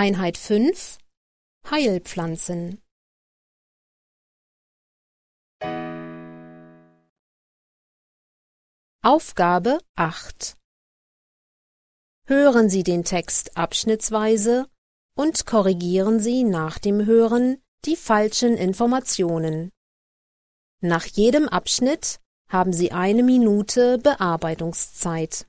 Einheit 0.00 0.38
5 0.38 0.96
Heilpflanzen 1.68 2.80
Aufgabe 9.02 9.80
8 9.96 10.56
Hören 12.26 12.70
Sie 12.70 12.84
den 12.84 13.02
Text 13.02 13.56
abschnittsweise 13.56 14.68
und 15.16 15.46
korrigieren 15.46 16.20
Sie 16.20 16.44
nach 16.44 16.78
dem 16.78 17.04
Hören 17.04 17.60
die 17.84 17.96
falschen 17.96 18.56
Informationen. 18.56 19.72
Nach 20.80 21.06
jedem 21.06 21.48
Abschnitt 21.48 22.20
haben 22.48 22.72
Sie 22.72 22.92
eine 22.92 23.24
Minute 23.24 23.98
Bearbeitungszeit. 23.98 25.48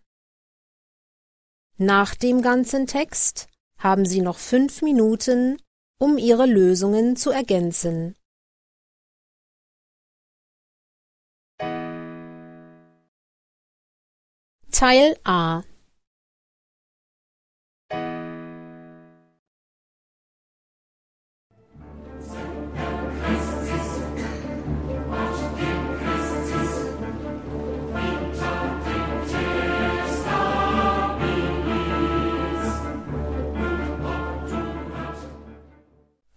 Nach 1.78 2.16
dem 2.16 2.42
ganzen 2.42 2.88
Text 2.88 3.49
haben 3.80 4.06
Sie 4.06 4.22
noch 4.22 4.38
fünf 4.38 4.82
Minuten, 4.82 5.58
um 6.00 6.18
Ihre 6.18 6.46
Lösungen 6.46 7.16
zu 7.16 7.32
ergänzen. 7.32 8.16
Teil 14.72 15.18
A 15.26 15.64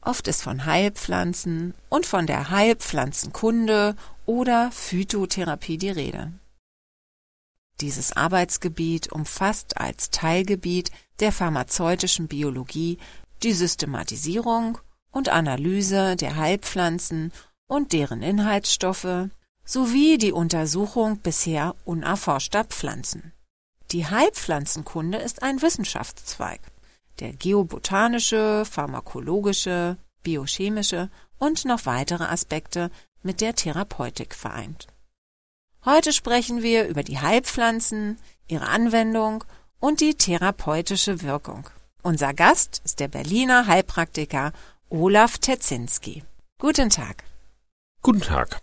Oft 0.04 0.26
ist 0.26 0.42
von 0.42 0.66
Heilpflanzen 0.66 1.74
und 1.88 2.06
von 2.06 2.26
der 2.26 2.50
Heilpflanzenkunde 2.50 3.94
oder 4.26 4.70
Phytotherapie 4.72 5.78
die 5.78 5.90
Rede. 5.90 6.32
Dieses 7.80 8.16
Arbeitsgebiet 8.16 9.12
umfasst 9.12 9.76
als 9.76 10.10
Teilgebiet 10.10 10.90
der 11.20 11.30
pharmazeutischen 11.30 12.26
Biologie 12.26 12.98
die 13.44 13.52
Systematisierung 13.52 14.78
und 15.12 15.28
Analyse 15.28 16.16
der 16.16 16.36
Heilpflanzen 16.36 17.32
und 17.68 17.92
deren 17.92 18.22
Inhaltsstoffe 18.22 19.28
sowie 19.64 20.18
die 20.18 20.32
Untersuchung 20.32 21.18
bisher 21.18 21.76
unerforschter 21.84 22.64
Pflanzen. 22.64 23.32
Die 23.92 24.06
Heilpflanzenkunde 24.06 25.18
ist 25.18 25.44
ein 25.44 25.62
Wissenschaftszweig 25.62 26.60
der 27.20 27.32
geobotanische, 27.32 28.64
pharmakologische, 28.64 29.96
biochemische 30.22 31.10
und 31.38 31.64
noch 31.64 31.86
weitere 31.86 32.24
Aspekte 32.24 32.90
mit 33.22 33.40
der 33.40 33.54
Therapeutik 33.54 34.34
vereint. 34.34 34.86
Heute 35.84 36.12
sprechen 36.12 36.62
wir 36.62 36.86
über 36.86 37.02
die 37.02 37.18
Heilpflanzen, 37.18 38.18
ihre 38.46 38.68
Anwendung 38.68 39.44
und 39.80 40.00
die 40.00 40.14
therapeutische 40.14 41.22
Wirkung. 41.22 41.68
Unser 42.02 42.34
Gast 42.34 42.82
ist 42.84 43.00
der 43.00 43.08
Berliner 43.08 43.66
Heilpraktiker 43.66 44.52
Olaf 44.88 45.38
Tetzinski. 45.38 46.24
Guten 46.58 46.90
Tag. 46.90 47.24
Guten 48.02 48.20
Tag. 48.20 48.60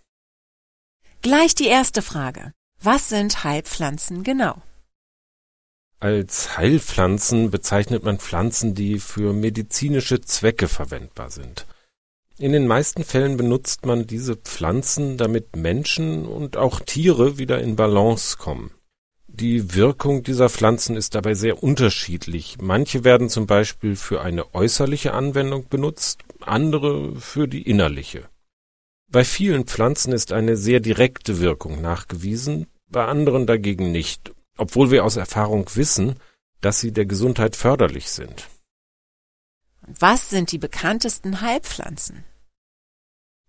Gleich 1.21 1.55
die 1.55 1.67
erste 1.67 2.01
Frage. 2.01 2.53
Was 2.81 3.09
sind 3.09 3.43
Heilpflanzen 3.43 4.23
genau? 4.23 4.61
Als 6.01 6.57
Heilpflanzen 6.57 7.51
bezeichnet 7.51 8.03
man 8.03 8.19
Pflanzen, 8.19 8.73
die 8.73 8.99
für 8.99 9.33
medizinische 9.33 10.21
Zwecke 10.21 10.69
verwendbar 10.69 11.29
sind. 11.29 11.65
In 12.37 12.53
den 12.53 12.67
meisten 12.67 13.03
Fällen 13.03 13.35
benutzt 13.35 13.85
man 13.85 14.07
diese 14.07 14.37
Pflanzen, 14.37 15.17
damit 15.17 15.57
Menschen 15.57 16.25
und 16.25 16.55
auch 16.55 16.79
Tiere 16.79 17.37
wieder 17.37 17.61
in 17.61 17.75
Balance 17.75 18.37
kommen. 18.37 18.71
Die 19.27 19.75
Wirkung 19.75 20.23
dieser 20.23 20.49
Pflanzen 20.49 20.95
ist 20.95 21.15
dabei 21.15 21.33
sehr 21.33 21.61
unterschiedlich. 21.61 22.57
Manche 22.61 23.03
werden 23.03 23.27
zum 23.27 23.45
Beispiel 23.45 23.97
für 23.97 24.21
eine 24.21 24.55
äußerliche 24.55 25.13
Anwendung 25.13 25.67
benutzt, 25.67 26.23
andere 26.39 27.15
für 27.17 27.49
die 27.49 27.63
innerliche. 27.63 28.29
Bei 29.11 29.25
vielen 29.25 29.65
Pflanzen 29.65 30.13
ist 30.13 30.31
eine 30.31 30.55
sehr 30.55 30.79
direkte 30.79 31.41
Wirkung 31.41 31.81
nachgewiesen, 31.81 32.67
bei 32.89 33.05
anderen 33.05 33.47
dagegen 33.47 33.91
nicht 33.91 34.31
obwohl 34.59 34.91
wir 34.91 35.03
aus 35.05 35.15
Erfahrung 35.15 35.65
wissen, 35.75 36.15
dass 36.61 36.79
sie 36.79 36.91
der 36.91 37.05
Gesundheit 37.05 37.55
förderlich 37.55 38.09
sind. 38.09 38.47
Was 39.87 40.29
sind 40.29 40.51
die 40.51 40.57
bekanntesten 40.57 41.41
Heilpflanzen? 41.41 42.25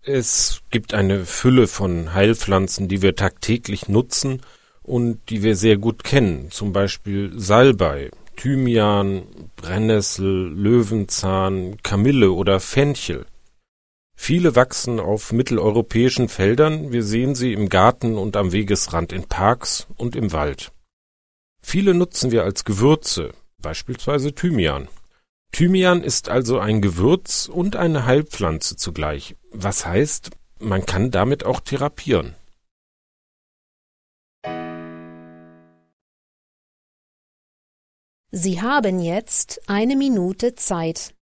Es 0.02 0.62
gibt 0.70 0.94
eine 0.94 1.26
Fülle 1.26 1.66
von 1.66 2.14
Heilpflanzen, 2.14 2.88
die 2.88 3.02
wir 3.02 3.16
tagtäglich 3.16 3.88
nutzen 3.88 4.40
und 4.82 5.20
die 5.28 5.42
wir 5.42 5.56
sehr 5.56 5.76
gut 5.76 6.04
kennen, 6.04 6.50
zum 6.50 6.72
Beispiel 6.72 7.32
Salbei, 7.36 8.10
Thymian, 8.36 9.24
Brennnessel, 9.56 10.50
Löwenzahn, 10.54 11.76
Kamille 11.82 12.32
oder 12.32 12.60
Fenchel. 12.60 13.26
Viele 14.16 14.56
wachsen 14.56 15.00
auf 15.00 15.32
mitteleuropäischen 15.32 16.30
Feldern, 16.30 16.92
wir 16.92 17.02
sehen 17.02 17.34
sie 17.34 17.52
im 17.52 17.68
Garten 17.68 18.16
und 18.16 18.36
am 18.36 18.52
Wegesrand 18.52 19.12
in 19.12 19.24
Parks 19.24 19.86
und 19.96 20.16
im 20.16 20.32
Wald. 20.32 20.72
Viele 21.62 21.94
nutzen 21.94 22.30
wir 22.30 22.44
als 22.44 22.64
Gewürze, 22.64 23.32
beispielsweise 23.58 24.34
Thymian. 24.34 24.88
Thymian 25.52 26.02
ist 26.02 26.28
also 26.28 26.58
ein 26.58 26.80
Gewürz 26.80 27.48
und 27.52 27.76
eine 27.76 28.06
Heilpflanze 28.06 28.76
zugleich, 28.76 29.36
was 29.50 29.84
heißt, 29.84 30.30
man 30.58 30.86
kann 30.86 31.10
damit 31.10 31.44
auch 31.44 31.60
therapieren. 31.60 32.34
Sie 38.32 38.62
haben 38.62 39.00
jetzt 39.00 39.68
eine 39.68 39.96
Minute 39.96 40.54
Zeit. 40.54 41.14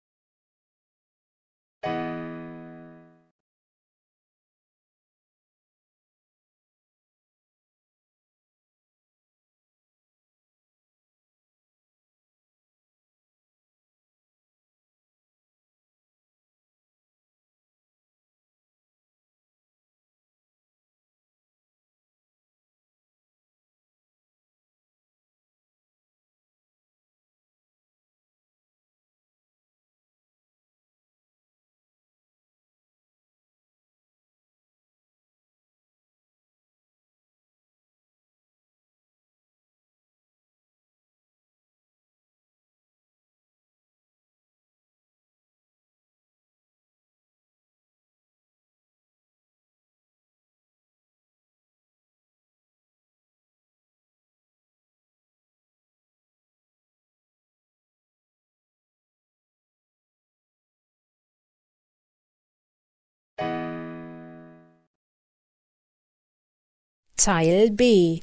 Teil 67.26 67.72
B 67.72 68.20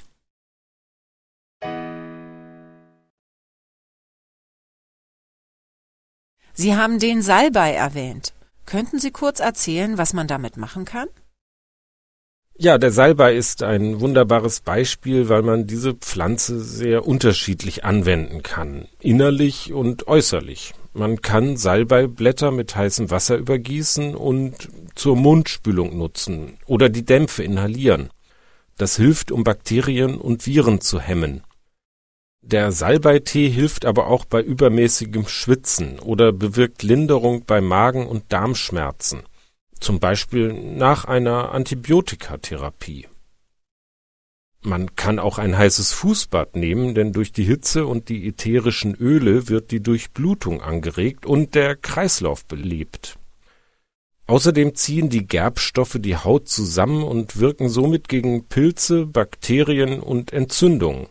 Sie 6.54 6.74
haben 6.78 7.00
den 7.00 7.22
Salbei 7.22 7.74
erwähnt. 7.74 8.32
Könnten 8.66 9.00
Sie 9.00 9.12
kurz 9.12 9.42
erzählen, 9.42 9.98
was 9.98 10.14
man 10.14 10.28
damit 10.28 10.56
machen 10.56 10.86
kann? 10.86 11.10
Ja, 12.56 12.78
der 12.78 12.94
Salbei 12.94 13.36
ist 13.36 13.62
ein 13.62 14.00
wunderbares 14.00 14.62
Beispiel, 14.62 15.28
weil 15.28 15.42
man 15.42 15.68
diese 15.68 15.96
Pflanze 15.96 16.62
sehr 16.62 17.06
unterschiedlich 17.06 17.84
anwenden 17.84 18.42
kann, 18.42 18.88
innerlich 19.02 19.74
und 19.74 20.08
äußerlich. 20.08 20.76
Man 20.94 21.22
kann 21.22 21.58
Salbeiblätter 21.58 22.52
mit 22.52 22.74
heißem 22.74 23.12
Wasser 23.12 23.36
übergießen 23.36 24.16
und 24.16 24.70
zur 24.96 25.18
Mundspülung 25.18 25.98
nutzen 25.98 26.58
oder 26.68 26.88
die 26.88 27.04
Dämpfe 27.04 27.44
inhalieren. 27.44 28.10
Das 28.78 28.98
hilft, 28.98 29.32
um 29.32 29.44
Bakterien 29.44 30.18
und 30.18 30.46
Viren 30.46 30.82
zu 30.82 31.00
hemmen. 31.00 31.44
Der 32.42 32.74
Salbeitee 32.74 33.50
hilft 33.50 33.86
aber 33.86 34.08
auch 34.08 34.26
bei 34.26 34.42
übermäßigem 34.42 35.28
Schwitzen 35.28 36.00
oder 36.00 36.34
bewirkt 36.34 36.84
Linderung 36.84 37.46
bei 37.46 37.62
Magen- 37.62 38.08
und 38.08 38.34
Darmschmerzen, 38.34 39.24
zum 39.80 40.00
Beispiel 40.00 40.52
nach 40.52 41.06
einer 41.06 41.54
Antibiotikatherapie. 41.54 43.08
Man 44.66 44.96
kann 44.96 45.20
auch 45.20 45.40
ein 45.40 45.58
heißes 45.58 45.94
Fußbad 45.94 46.56
nehmen, 46.56 46.96
denn 46.96 47.14
durch 47.14 47.32
die 47.32 47.44
Hitze 47.44 47.86
und 47.86 48.10
die 48.10 48.28
ätherischen 48.28 48.96
Öle 48.96 49.48
wird 49.50 49.72
die 49.72 49.82
Durchblutung 49.82 50.62
angeregt 50.62 51.26
und 51.26 51.56
der 51.56 51.76
Kreislauf 51.76 52.46
belebt. 52.46 53.18
Außerdem 54.28 54.76
ziehen 54.76 55.10
die 55.10 55.28
Gerbstoffe 55.28 55.98
die 56.00 56.16
Haut 56.16 56.48
zusammen 56.48 57.04
und 57.04 57.40
wirken 57.40 57.68
somit 57.70 58.08
gegen 58.08 58.46
Pilze, 58.48 59.06
Bakterien 59.06 60.00
und 60.00 60.32
Entzündungen. 60.32 61.08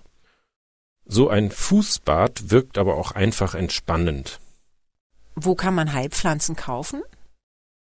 So 1.05 1.29
ein 1.29 1.51
Fußbad 1.51 2.51
wirkt 2.51 2.79
aber 2.79 2.97
auch 2.97 3.13
einfach 3.13 3.55
entspannend. 3.55 4.41
Wo 5.35 5.55
kann 5.55 5.75
man 5.75 5.93
Heilpflanzen 5.93 6.57
kaufen? 6.57 7.03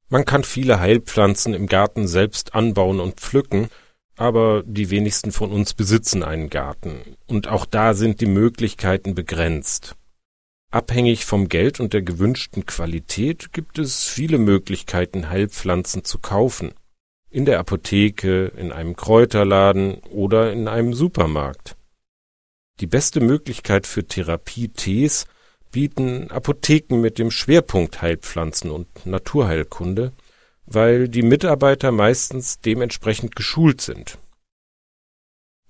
Man 0.09 0.25
kann 0.25 0.45
viele 0.45 0.81
Heilpflanzen 0.81 1.55
im 1.55 1.67
Garten 1.67 2.07
selbst 2.07 2.55
anbauen 2.55 3.01
und 3.01 3.21
pflücken, 3.21 3.69
aber 4.17 4.63
die 4.65 4.91
wenigsten 4.91 5.33
von 5.33 5.51
uns 5.51 5.75
besitzen 5.75 6.23
einen 6.23 6.51
Garten, 6.51 7.17
und 7.27 7.49
auch 7.49 7.65
da 7.65 7.95
sind 7.95 8.21
die 8.21 8.27
Möglichkeiten 8.27 9.15
begrenzt. 9.15 9.97
Abhängig 10.73 11.27
vom 11.27 11.51
Geld 11.51 11.81
und 11.81 11.93
der 11.93 12.01
gewünschten 12.01 12.65
Qualität 12.65 13.53
gibt 13.53 13.79
es 13.79 14.09
viele 14.09 14.39
Möglichkeiten, 14.39 15.29
Heilpflanzen 15.29 16.03
zu 16.03 16.19
kaufen. 16.19 16.73
In 17.29 17.45
der 17.45 17.59
Apotheke, 17.59 18.47
in 18.57 18.73
einem 18.73 18.97
Kräuterladen 18.97 19.99
oder 20.11 20.51
in 20.51 20.69
einem 20.69 20.95
Supermarkt. 20.95 21.77
Die 22.81 22.87
beste 22.87 23.21
Möglichkeit 23.21 23.87
für 23.87 24.07
Therapie-Tees 24.07 25.27
bieten 25.71 26.31
Apotheken 26.31 27.03
mit 27.03 27.19
dem 27.19 27.31
Schwerpunkt 27.31 28.01
Heilpflanzen 28.01 28.71
und 28.71 29.05
Naturheilkunde, 29.05 30.13
weil 30.65 31.11
die 31.11 31.23
Mitarbeiter 31.23 31.93
meistens 31.93 32.61
dementsprechend 32.61 33.37
geschult 33.37 33.83
sind. 33.83 34.17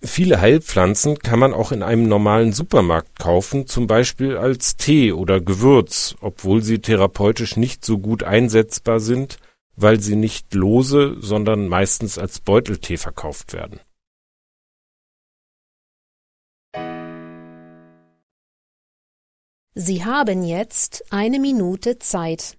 Viele 0.04 0.40
Heilpflanzen 0.40 1.20
kann 1.20 1.38
man 1.38 1.54
auch 1.54 1.70
in 1.70 1.84
einem 1.84 2.08
normalen 2.08 2.52
Supermarkt 2.52 3.20
kaufen, 3.20 3.68
zum 3.68 3.86
Beispiel 3.86 4.36
als 4.36 4.76
Tee 4.76 5.12
oder 5.12 5.40
Gewürz, 5.40 6.16
obwohl 6.20 6.60
sie 6.60 6.80
therapeutisch 6.80 7.56
nicht 7.56 7.84
so 7.84 7.98
gut 7.98 8.24
einsetzbar 8.24 8.98
sind, 8.98 9.38
weil 9.76 10.00
sie 10.00 10.16
nicht 10.16 10.54
lose, 10.54 11.16
sondern 11.20 11.68
meistens 11.68 12.18
als 12.18 12.40
Beuteltee 12.40 12.96
verkauft 12.96 13.52
werden. 13.52 13.78
Sie 19.74 20.04
haben 20.04 20.42
jetzt 20.42 21.04
eine 21.10 21.38
Minute 21.38 21.98
Zeit. 21.98 22.58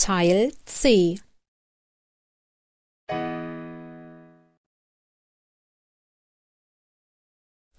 Teil 0.00 0.50
C 0.64 1.20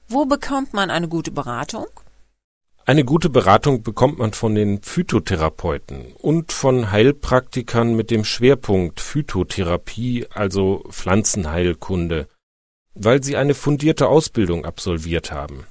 Wo 0.08 0.26
bekommt 0.26 0.72
man 0.76 0.92
eine 0.92 1.08
gute 1.08 1.32
Beratung? 1.32 1.88
Eine 2.86 3.06
gute 3.06 3.32
Beratung 3.32 3.82
bekommt 3.82 4.20
man 4.20 4.34
von 4.34 4.54
den 4.54 4.84
Phytotherapeuten 4.84 6.14
und 6.14 6.52
von 6.52 6.92
Heilpraktikern 6.92 7.96
mit 7.96 8.12
dem 8.12 8.24
Schwerpunkt 8.24 9.00
Phytotherapie, 9.02 10.28
also 10.30 10.84
Pflanzenheilkunde, 10.92 12.28
weil 12.94 13.24
sie 13.24 13.36
eine 13.36 13.56
fundierte 13.56 14.08
Ausbildung 14.08 14.64
absolviert 14.66 15.32
haben. 15.32 15.66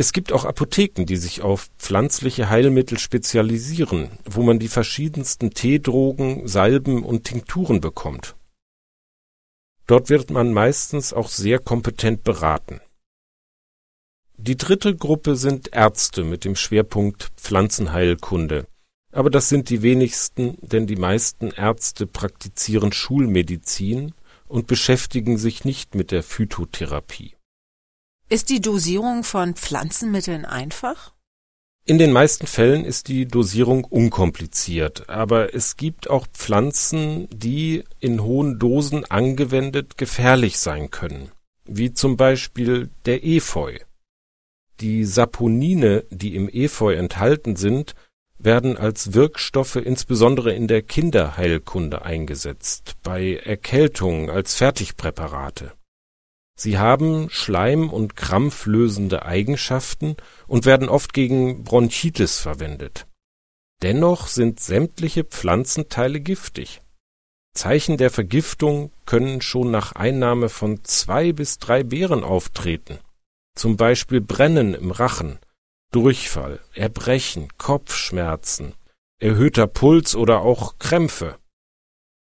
Es 0.00 0.14
gibt 0.14 0.32
auch 0.32 0.46
Apotheken, 0.46 1.04
die 1.04 1.18
sich 1.18 1.42
auf 1.42 1.68
pflanzliche 1.78 2.48
Heilmittel 2.48 2.98
spezialisieren, 2.98 4.08
wo 4.24 4.42
man 4.42 4.58
die 4.58 4.68
verschiedensten 4.68 5.50
Teedrogen, 5.50 6.48
Salben 6.48 7.04
und 7.04 7.24
Tinkturen 7.24 7.82
bekommt. 7.82 8.34
Dort 9.86 10.08
wird 10.08 10.30
man 10.30 10.54
meistens 10.54 11.12
auch 11.12 11.28
sehr 11.28 11.58
kompetent 11.58 12.24
beraten. 12.24 12.80
Die 14.38 14.56
dritte 14.56 14.96
Gruppe 14.96 15.36
sind 15.36 15.74
Ärzte 15.74 16.24
mit 16.24 16.46
dem 16.46 16.56
Schwerpunkt 16.56 17.28
Pflanzenheilkunde. 17.36 18.66
Aber 19.12 19.28
das 19.28 19.50
sind 19.50 19.68
die 19.68 19.82
wenigsten, 19.82 20.56
denn 20.62 20.86
die 20.86 20.96
meisten 20.96 21.50
Ärzte 21.50 22.06
praktizieren 22.06 22.92
Schulmedizin 22.92 24.14
und 24.48 24.66
beschäftigen 24.66 25.36
sich 25.36 25.66
nicht 25.66 25.94
mit 25.94 26.10
der 26.10 26.22
Phytotherapie. 26.22 27.34
Ist 28.32 28.48
die 28.48 28.60
Dosierung 28.60 29.24
von 29.24 29.54
Pflanzenmitteln 29.54 30.44
einfach? 30.44 31.14
In 31.84 31.98
den 31.98 32.12
meisten 32.12 32.46
Fällen 32.46 32.84
ist 32.84 33.08
die 33.08 33.26
Dosierung 33.26 33.82
unkompliziert, 33.82 35.08
aber 35.10 35.52
es 35.52 35.76
gibt 35.76 36.08
auch 36.08 36.28
Pflanzen, 36.28 37.26
die 37.32 37.82
in 37.98 38.22
hohen 38.22 38.60
Dosen 38.60 39.04
angewendet 39.04 39.98
gefährlich 39.98 40.60
sein 40.60 40.92
können, 40.92 41.32
wie 41.64 41.92
zum 41.92 42.16
Beispiel 42.16 42.90
der 43.04 43.24
Efeu. 43.24 43.76
Die 44.78 45.04
Saponine, 45.04 46.04
die 46.10 46.36
im 46.36 46.48
Efeu 46.48 46.94
enthalten 46.94 47.56
sind, 47.56 47.96
werden 48.38 48.76
als 48.76 49.12
Wirkstoffe 49.12 49.74
insbesondere 49.74 50.52
in 50.52 50.68
der 50.68 50.82
Kinderheilkunde 50.82 52.02
eingesetzt, 52.02 52.94
bei 53.02 53.40
Erkältungen 53.44 54.30
als 54.30 54.54
Fertigpräparate. 54.54 55.72
Sie 56.60 56.76
haben 56.76 57.30
schleim- 57.30 57.88
und 57.88 58.16
krampflösende 58.16 59.24
Eigenschaften 59.24 60.16
und 60.46 60.66
werden 60.66 60.90
oft 60.90 61.14
gegen 61.14 61.64
Bronchitis 61.64 62.38
verwendet. 62.38 63.06
Dennoch 63.80 64.26
sind 64.26 64.60
sämtliche 64.60 65.24
Pflanzenteile 65.24 66.20
giftig. 66.20 66.82
Zeichen 67.54 67.96
der 67.96 68.10
Vergiftung 68.10 68.92
können 69.06 69.40
schon 69.40 69.70
nach 69.70 69.92
Einnahme 69.92 70.50
von 70.50 70.84
zwei 70.84 71.32
bis 71.32 71.56
drei 71.56 71.82
Beeren 71.82 72.24
auftreten, 72.24 72.98
zum 73.56 73.78
Beispiel 73.78 74.20
Brennen 74.20 74.74
im 74.74 74.90
Rachen, 74.90 75.38
Durchfall, 75.92 76.60
Erbrechen, 76.74 77.48
Kopfschmerzen, 77.56 78.74
erhöhter 79.18 79.66
Puls 79.66 80.14
oder 80.14 80.42
auch 80.42 80.78
Krämpfe. 80.78 81.38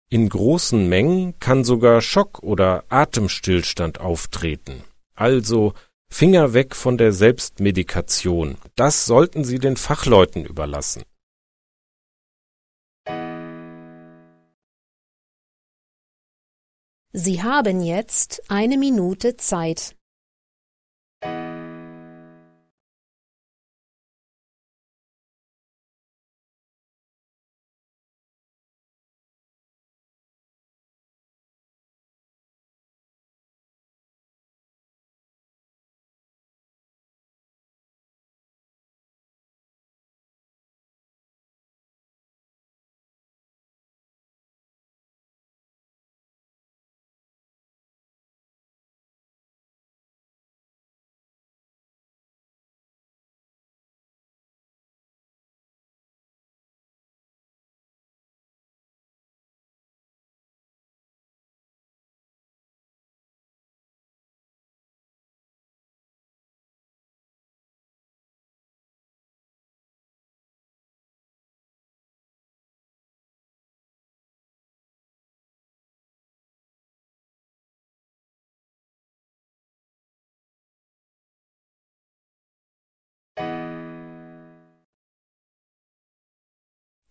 In 0.09 0.29
großen 0.29 0.87
Mengen 0.87 1.39
kann 1.39 1.63
sogar 1.63 1.99
Schock 2.01 2.43
oder 2.43 2.83
Atemstillstand 2.89 3.99
auftreten. 3.99 4.83
Also 5.15 5.73
Finger 6.11 6.53
weg 6.53 6.75
von 6.75 6.97
der 6.97 7.11
Selbstmedikation. 7.11 8.57
Das 8.75 9.05
sollten 9.05 9.43
Sie 9.43 9.59
den 9.59 9.77
Fachleuten 9.77 10.45
überlassen. 10.45 11.03
Sie 17.11 17.41
haben 17.41 17.81
jetzt 17.81 18.43
eine 18.49 18.77
Minute 18.77 19.37
Zeit. 19.37 19.94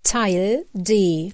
Teil 0.07 0.67
D 0.75 1.33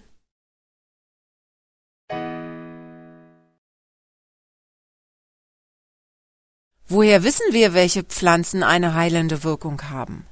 Woher 6.86 7.24
wissen 7.24 7.52
wir, 7.52 7.74
welche 7.74 8.04
Pflanzen 8.04 8.62
eine 8.62 8.94
heilende 8.94 9.42
Wirkung 9.42 9.90
haben? 9.90 10.24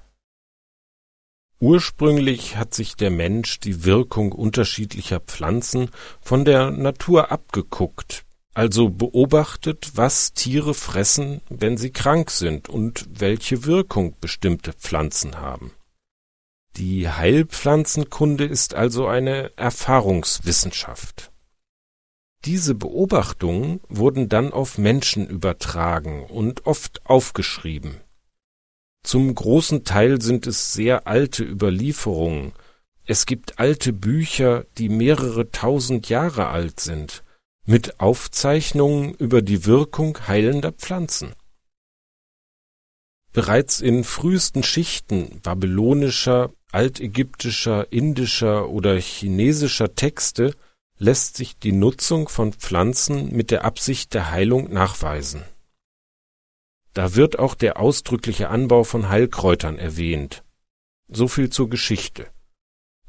Ursprünglich 1.58 2.56
hat 2.56 2.74
sich 2.74 2.94
der 2.94 3.10
Mensch 3.10 3.58
die 3.58 3.84
Wirkung 3.84 4.30
unterschiedlicher 4.30 5.18
Pflanzen 5.18 5.90
von 6.22 6.44
der 6.44 6.70
Natur 6.70 7.32
abgeguckt, 7.32 8.24
also 8.54 8.88
beobachtet, 8.88 9.92
was 9.96 10.32
Tiere 10.32 10.74
fressen, 10.74 11.40
wenn 11.48 11.76
sie 11.76 11.90
krank 11.90 12.30
sind 12.30 12.68
und 12.68 13.04
welche 13.10 13.64
Wirkung 13.64 14.14
bestimmte 14.20 14.72
Pflanzen 14.72 15.38
haben. 15.38 15.72
Die 16.76 17.08
Heilpflanzenkunde 17.08 18.44
ist 18.44 18.74
also 18.74 19.06
eine 19.06 19.56
Erfahrungswissenschaft. 19.56 21.32
Diese 22.44 22.74
Beobachtungen 22.74 23.80
wurden 23.88 24.28
dann 24.28 24.52
auf 24.52 24.78
Menschen 24.78 25.26
übertragen 25.26 26.24
und 26.24 26.66
oft 26.66 27.04
aufgeschrieben. 27.04 28.00
Zum 29.02 29.34
großen 29.34 29.84
Teil 29.84 30.20
sind 30.20 30.46
es 30.46 30.72
sehr 30.72 31.06
alte 31.06 31.42
Überlieferungen. 31.42 32.52
Es 33.06 33.26
gibt 33.26 33.58
alte 33.58 33.92
Bücher, 33.92 34.66
die 34.76 34.88
mehrere 34.88 35.50
tausend 35.50 36.08
Jahre 36.08 36.48
alt 36.48 36.78
sind, 36.78 37.24
mit 37.64 38.00
Aufzeichnungen 38.00 39.14
über 39.14 39.42
die 39.42 39.66
Wirkung 39.66 40.18
heilender 40.26 40.72
Pflanzen. 40.72 41.34
Bereits 43.32 43.80
in 43.80 44.04
frühesten 44.04 44.62
Schichten 44.62 45.40
babylonischer, 45.42 46.52
altägyptischer, 46.72 47.92
indischer 47.92 48.68
oder 48.68 48.96
chinesischer 48.96 49.94
Texte 49.94 50.54
lässt 50.98 51.36
sich 51.36 51.58
die 51.58 51.72
Nutzung 51.72 52.28
von 52.28 52.52
Pflanzen 52.52 53.34
mit 53.34 53.50
der 53.50 53.64
Absicht 53.64 54.14
der 54.14 54.30
Heilung 54.30 54.72
nachweisen. 54.72 55.44
Da 56.92 57.14
wird 57.14 57.38
auch 57.38 57.54
der 57.54 57.78
ausdrückliche 57.78 58.48
Anbau 58.48 58.82
von 58.84 59.08
Heilkräutern 59.08 59.78
erwähnt. 59.78 60.42
So 61.08 61.28
viel 61.28 61.50
zur 61.50 61.70
Geschichte. 61.70 62.26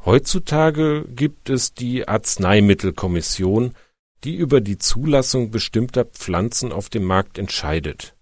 Heutzutage 0.05 1.05
gibt 1.09 1.49
es 1.49 1.73
die 1.73 2.07
Arzneimittelkommission, 2.07 3.75
die 4.23 4.35
über 4.35 4.61
die 4.61 4.77
Zulassung 4.77 5.51
bestimmter 5.51 6.05
Pflanzen 6.05 6.71
auf 6.71 6.89
dem 6.89 7.03
Markt 7.03 7.37
entscheidet. 7.37 8.15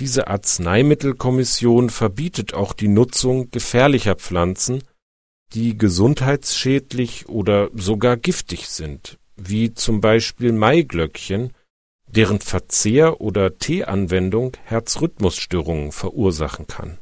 Diese 0.00 0.28
Arzneimittelkommission 0.28 1.90
verbietet 1.90 2.54
auch 2.54 2.72
die 2.72 2.88
Nutzung 2.88 3.50
gefährlicher 3.50 4.14
Pflanzen, 4.14 4.82
die 5.52 5.76
gesundheitsschädlich 5.76 7.28
oder 7.28 7.68
sogar 7.74 8.16
giftig 8.16 8.68
sind, 8.68 9.18
wie 9.36 9.74
zum 9.74 10.00
Beispiel 10.00 10.52
Maiglöckchen, 10.52 11.52
deren 12.06 12.40
Verzehr 12.40 13.20
oder 13.20 13.58
Teeanwendung 13.58 14.56
Herzrhythmusstörungen 14.64 15.92
verursachen 15.92 16.66
kann. 16.66 16.96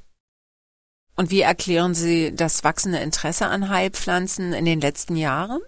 Und 1.15 1.31
wie 1.31 1.43
erklären 1.43 1.95
Sie 1.95 2.35
das 2.35 2.65
wachsende 2.65 2.99
Interesse 2.99 3.47
an 3.47 3.69
Heilpflanzen 3.69 4.53
in 4.53 4.65
den 4.65 4.81
letzten 4.81 5.15
Jahren? 5.15 5.61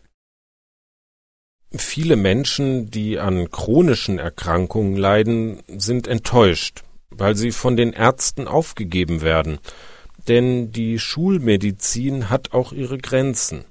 Viele 1.71 2.17
Menschen, 2.17 2.91
die 2.91 3.21
an 3.21 3.53
chronischen 3.53 4.19
Erkrankungen 4.19 4.97
leiden, 4.97 5.63
sind 5.69 6.09
enttäuscht, 6.09 6.83
weil 7.11 7.37
sie 7.37 7.53
von 7.53 7.77
den 7.77 7.93
Ärzten 7.93 8.49
aufgegeben 8.49 9.21
werden 9.21 9.59
denn 10.29 10.73
die 10.73 10.99
Schulmedizin 10.99 12.31
hat 12.31 12.53
auch 12.53 12.73
ihre 12.73 12.99
Grenzen. 12.99 13.65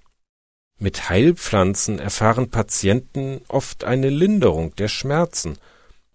Mit 0.79 1.09
Heilpflanzen 1.09 1.99
erfahren 1.99 2.49
Patienten 2.49 3.41
oft 3.47 3.83
eine 3.83 4.09
Linderung 4.09 4.75
der 4.75 4.87
Schmerzen, 4.87 5.57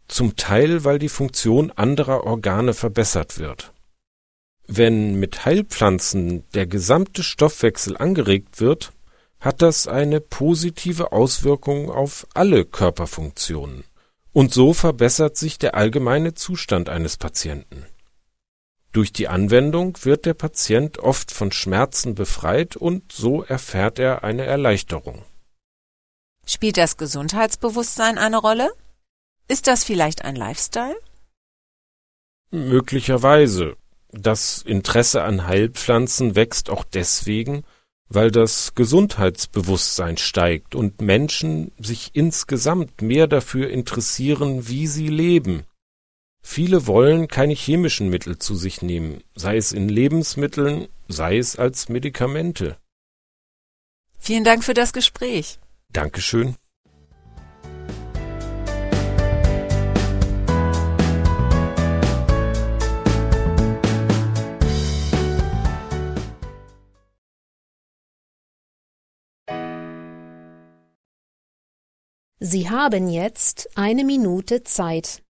zum 0.09 0.37
Teil 0.37 0.85
weil 0.85 0.99
die 0.99 1.09
Funktion 1.09 1.71
anderer 1.71 2.25
Organe 2.25 2.75
verbessert 2.75 3.39
wird. 3.39 3.73
Wenn 4.67 5.19
mit 5.19 5.45
Heilpflanzen 5.45 6.45
der 6.55 6.67
gesamte 6.67 7.23
Stoffwechsel 7.23 7.97
angeregt 7.97 8.61
wird, 8.61 8.93
hat 9.41 9.61
das 9.61 9.87
eine 9.87 10.21
positive 10.21 11.13
Auswirkung 11.13 11.91
auf 11.91 12.27
alle 12.33 12.65
Körperfunktionen, 12.65 13.85
und 14.35 14.53
so 14.53 14.75
verbessert 14.75 15.39
sich 15.39 15.59
der 15.59 15.75
allgemeine 15.77 16.35
Zustand 16.35 16.91
eines 16.91 17.17
Patienten. 17.17 17.87
Durch 18.93 19.13
die 19.13 19.29
Anwendung 19.29 19.97
wird 20.03 20.27
der 20.27 20.35
Patient 20.35 20.99
oft 20.99 21.31
von 21.31 21.53
Schmerzen 21.53 22.15
befreit 22.15 22.77
und 22.77 23.13
so 23.13 23.45
erfährt 23.45 23.99
er 23.99 24.25
eine 24.25 24.45
Erleichterung. 24.45 25.25
Spielt 26.47 26.77
das 26.77 26.97
Gesundheitsbewusstsein 26.97 28.19
eine 28.19 28.37
Rolle? 28.37 28.73
Ist 29.47 29.69
das 29.69 29.85
vielleicht 29.85 30.25
ein 30.25 30.37
Lifestyle? 30.37 30.97
Möglicherweise. 32.51 33.77
Das 34.11 34.63
Interesse 34.63 35.23
an 35.23 35.47
Heilpflanzen 35.47 36.35
wächst 36.35 36.71
auch 36.71 36.85
deswegen, 36.85 37.65
weil 38.09 38.31
das 38.31 38.75
Gesundheitsbewusstsein 38.75 40.17
steigt 40.17 40.75
und 40.75 41.01
Menschen 41.01 41.73
sich 41.79 42.11
insgesamt 42.15 43.03
mehr 43.03 43.27
dafür 43.27 43.71
interessieren, 43.71 44.69
wie 44.69 44.87
sie 44.87 45.09
leben 45.09 45.65
Viele 46.47 46.87
wollen 46.87 47.27
keine 47.27 47.55
chemischen 47.55 48.11
Mittel 48.11 48.39
zu 48.39 48.55
sich 48.55 48.83
nehmen, 48.83 49.25
sei 49.35 49.57
es 49.57 49.73
in 49.73 49.89
Lebensmitteln, 49.89 50.89
sei 51.09 51.39
es 51.39 51.57
als 51.57 51.89
Medikamente. 51.89 52.77
Vielen 54.19 54.45
Dank 54.45 54.63
für 54.63 54.75
das 54.75 54.93
Gespräch. 54.93 55.59
Dankeschön. 55.91 56.57
Sie 72.41 72.69
haben 72.69 73.09
jetzt 73.09 73.69
eine 73.77 74.05
Minute 74.05 74.65
Zeit. 74.65 75.23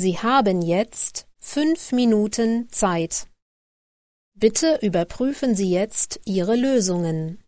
Sie 0.00 0.16
haben 0.16 0.62
jetzt 0.62 1.26
fünf 1.40 1.92
Minuten 1.92 2.70
Zeit. 2.70 3.26
Bitte 4.34 4.78
überprüfen 4.80 5.54
Sie 5.54 5.70
jetzt 5.70 6.20
Ihre 6.24 6.56
Lösungen. 6.56 7.44